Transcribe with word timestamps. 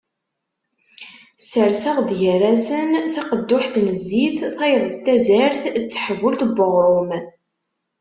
Ssersen-d 1.41 2.09
gar-asen 2.21 2.89
taqedduḥt 3.13 3.75
n 3.85 3.87
zzit, 3.99 4.37
tayeḍ 4.57 4.83
n 4.89 4.95
tazart 5.05 5.61
d 5.79 5.85
teḥbult 5.91 6.41
n 6.45 6.51
uγrum. 6.65 7.11